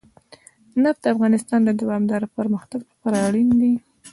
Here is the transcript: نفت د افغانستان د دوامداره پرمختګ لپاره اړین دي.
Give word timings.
نفت 0.83 0.99
د 1.03 1.07
افغانستان 1.13 1.59
د 1.65 1.69
دوامداره 1.81 2.27
پرمختګ 2.37 2.79
لپاره 2.91 3.17
اړین 3.27 3.49
دي. 3.61 3.73